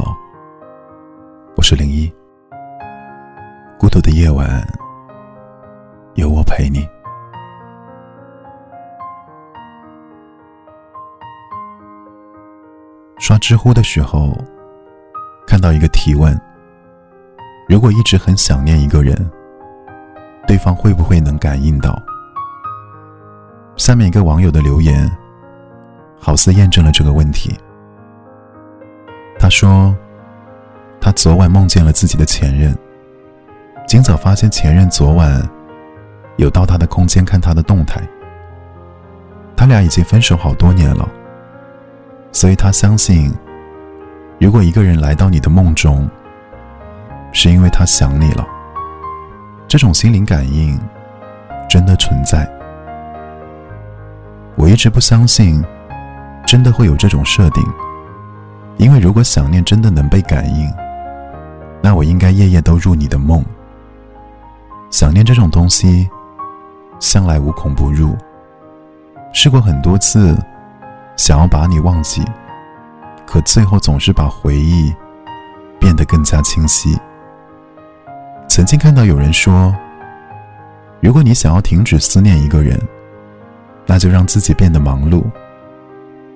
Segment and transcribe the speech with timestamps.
[0.00, 0.16] 好，
[1.56, 2.08] 我是零一，
[3.80, 4.64] 孤独的夜晚，
[6.14, 6.88] 有我陪你。
[13.18, 14.32] 刷知乎的时候，
[15.48, 16.40] 看到一个提问：
[17.68, 19.28] 如果一直很想念一个人，
[20.46, 22.00] 对方会不会能感应到？
[23.74, 25.10] 下面一个网友的留言，
[26.20, 27.58] 好似验证了这个问题。
[29.48, 29.96] 他说。
[31.00, 32.76] 他昨晚梦见了自己的前任，
[33.86, 35.42] 今早发现前任昨晚
[36.36, 37.98] 有到他的空间看他的动态。
[39.56, 41.08] 他俩已经分手好多年了，
[42.30, 43.32] 所以他相信，
[44.38, 46.06] 如果一个人来到你的梦中，
[47.32, 48.46] 是因为他想你了。
[49.66, 50.78] 这种心灵感应
[51.70, 52.46] 真的存在。
[54.56, 55.64] 我一直不相信，
[56.44, 57.64] 真的会有这种设定，
[58.78, 60.72] 因为如果想念真的能被感应。
[61.82, 63.44] 那我应该夜夜都入你的梦。
[64.90, 66.08] 想念这种东西，
[66.98, 68.16] 向来无孔不入。
[69.32, 70.36] 试过很多次，
[71.16, 72.24] 想要把你忘记，
[73.26, 74.92] 可最后总是把回忆
[75.78, 76.98] 变得更加清晰。
[78.48, 79.74] 曾经看到有人说，
[81.00, 82.80] 如果你想要停止思念一个人，
[83.86, 85.24] 那就让自己变得忙碌，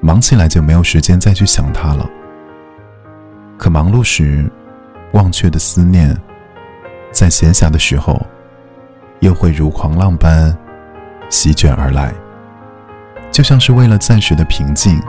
[0.00, 2.08] 忙起来就没有时间再去想他了。
[3.56, 4.50] 可忙碌时，
[5.12, 6.14] 忘却的思念，
[7.12, 8.20] 在闲暇的时候，
[9.20, 10.56] 又会如狂浪般
[11.30, 12.12] 席卷而来。
[13.30, 15.00] 就像是为了暂时的平静，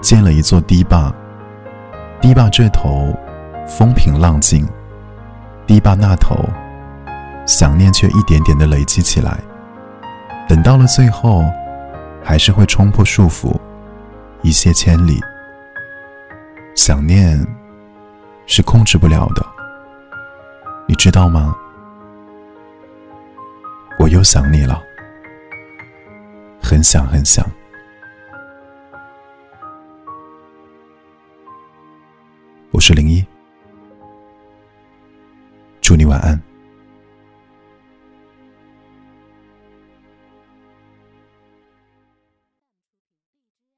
[0.00, 1.12] 建了一座堤坝。
[2.20, 3.14] 堤坝这头
[3.66, 4.68] 风平浪静，
[5.66, 6.36] 堤坝那头
[7.46, 9.38] 想念却一点点的累积起来。
[10.48, 11.44] 等到了最后，
[12.24, 13.54] 还是会冲破束缚，
[14.42, 15.20] 一泻千里。
[16.74, 17.46] 想念。
[18.50, 19.46] 是控制不了的，
[20.88, 21.54] 你知道吗？
[24.00, 24.82] 我又想你了，
[26.60, 27.44] 很想很想。
[32.70, 33.24] 我是零一，
[35.82, 36.47] 祝你晚安。